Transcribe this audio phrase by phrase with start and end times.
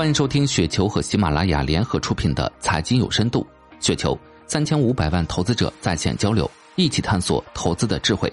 [0.00, 3.46] 欢迎收听雪球和喜马拉雅联合出品的《财经有深度》，
[3.86, 8.32] 雪球三千五百万投资者在线交流，一起探索投资的智慧。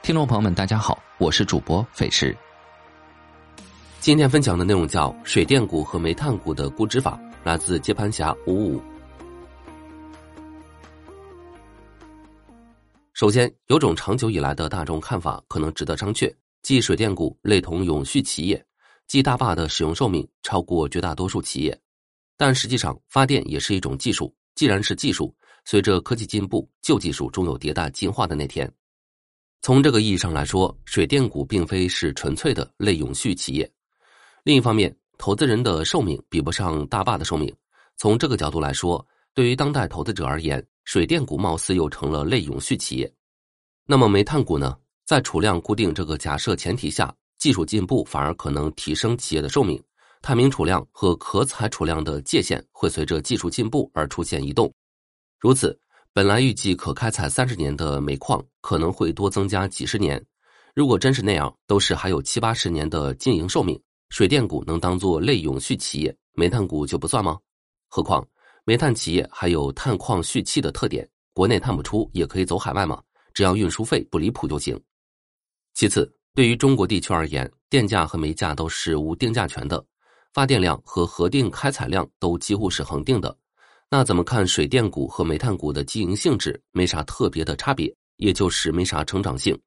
[0.00, 2.34] 听众朋友们，大家好，我是主播斐石。
[4.00, 8.80] 今天分享的内容叫水电股和煤炭股的估值法，来自接盘侠五五。
[13.12, 18.64] 首先，有种长久以来的大众看法可能值得商榷，即水电股类同永续企业。
[19.06, 21.78] 即大坝的使用寿命超过绝大多数企业，
[22.36, 24.34] 但实际上发电也是一种技术。
[24.54, 28.70] 既然是技术，随着科技进步，旧技术终有迭代进化的那天。
[29.60, 33.70] 从这个意义上来说，水电股并非是纯粹的类永续企业。
[34.44, 37.54] 另一方面，投资人的寿命比不上大坝的寿命。
[37.96, 43.12] 从这个角度来说，对于当代投资者而言，水电股貌似又成了类永续企业。
[43.86, 44.76] 那么煤炭股呢？
[45.04, 47.14] 在储量固定这个假设前提下。
[47.38, 49.82] 技术进步反而可能提升企业的寿命，
[50.22, 54.72] 探明储量和可采储量的界限会随着技术进步而出现移动。
[55.38, 55.78] 如此，
[56.12, 60.24] 本来预计可开采三十年的煤矿可能会多增加几十年。
[60.74, 63.80] 如果真是那样，都是还有七八十年的经营寿命。
[64.08, 67.38] 水电股能当做类永续企业，煤炭股就不算吗？
[67.88, 68.26] 何况
[68.64, 73.02] 煤炭企业还有探矿蓄气的特点，国内探不出也可以走海外嘛，
[73.34, 74.80] 只要运输费不离谱就行。
[75.74, 76.15] 其次。
[76.36, 79.82] 对于中国地区而言，电价和煤价都是无定价权的，
[80.34, 83.34] 发电量和核定开采量都几乎是恒定的。
[83.88, 89.58] 那怎么看水电股和煤炭股的经营性质没啥特别的差别，也就是没啥成长性。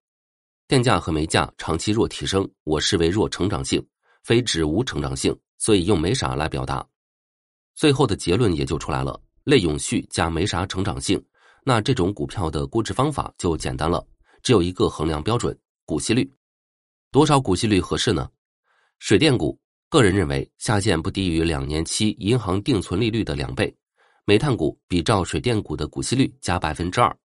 [0.68, 3.84] 电价和煤价长期弱提升，我视为弱成长性，
[4.24, 6.86] 非指无成长性，所以用没啥来表达。
[7.74, 11.20] 最后的结论也就出来了：类永续加没啥成长性，
[11.64, 14.06] 那这种股票的估值方法就简单了，
[14.44, 16.32] 只有一个衡量标准——股息率。
[17.12, 18.30] 多少股息率合适呢？
[19.00, 23.76] 水电股，个人认为下限不低于两年期银行定存利率的两倍。
[24.26, 27.18] 煤炭股比照水电股的股息率加百分之二。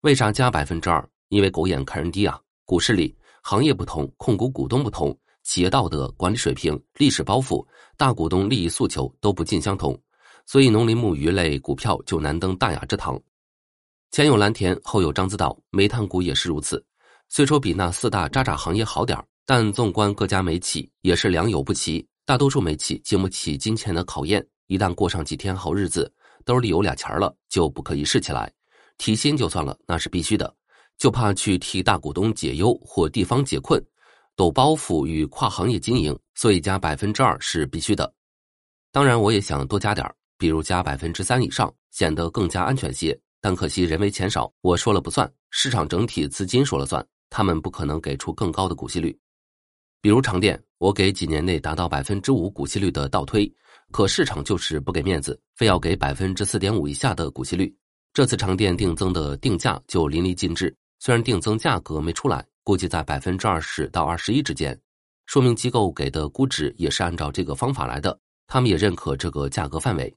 [0.00, 1.08] 为啥加百分之二？
[1.28, 2.40] 因为狗眼看人低啊！
[2.64, 7.64] 股市里行业不同，控股股东不同，企业道德、管理水平、历史包袱、
[7.96, 9.96] 大股东利益诉求都不尽相同，
[10.44, 13.16] 所以农林牧渔类股票就难登大雅之堂。
[14.10, 16.84] 前有蓝田，后有獐子岛，煤炭股也是如此。
[17.32, 22.04] 虽说比那四大渣渣行业好点但纵观各家煤企也是良莠不齐。
[22.26, 26.12] 大多数煤企经不起金钱的考验，一旦过上几天好日子，
[26.44, 28.52] 兜里有俩钱了，就不可一世起来。
[28.98, 30.52] 提薪就算了，那是必须的，
[30.98, 33.80] 就怕去替大股东解忧或地方解困，
[34.34, 38.12] 抖包袱与跨行业经营，所以加百分之二是必须的。
[38.90, 40.04] 当然，我也想多加点
[40.36, 43.16] 比如加百分之三以上，显得更加安全些。
[43.40, 47.04] 但可惜人为钱少，我说了不算，市场整体资金说了算。
[47.30, 49.16] 他们不可能给出更高的股息率，
[50.02, 53.50] 比如长电，我给几年内达到百分之五股息率的倒推，
[53.92, 57.74] 可市场就是不给面子，非要给百分之四点五以下的股息率。
[58.12, 64.78] 这次长电定增的定价就淋漓尽致，虽然定增价格没出来，估计在百分之二十到二十一之间，
[65.26, 68.18] 说明机构给的估值也是按照这个方法来的，
[68.48, 70.12] 他们也认可这个价格范围。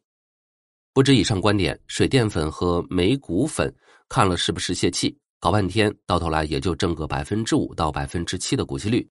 [0.91, 3.71] 不知以上观点，水淀粉和煤股粉
[4.09, 5.15] 看了是不是泄气？
[5.43, 9.05] 搞半天，到头来也就挣个百分之五到百分之七的股息率，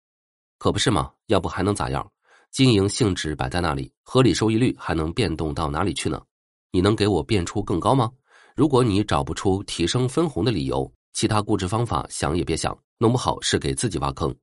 [0.56, 1.12] 可不是吗？
[1.26, 2.10] 要不还能咋样？
[2.50, 6.22] 经营性质摆在那里，合理收益率还能变动到哪里去呢？
[6.70, 8.10] 你能给我变出更高吗？
[8.56, 14.34] 如果你找不出提升分红的理由，其他估值方法想也别想，弄不好是给自己挖坑。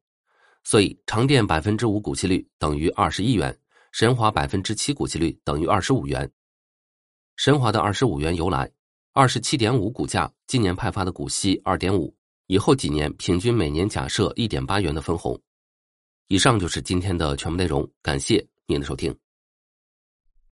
[0.63, 3.59] 所以，长电百分之五股息率等于二十一元，
[3.93, 6.31] 神华百分之七股息率等于二十五元。
[7.35, 8.71] 神华的二十五元由来。
[9.19, 12.15] 二十七点五股价，今年派发的股息二点五，
[12.47, 15.37] 以后几年平均每年假设一点八元的分红。
[16.29, 19.13] 以上就是今天的全部内容，感谢您的收听。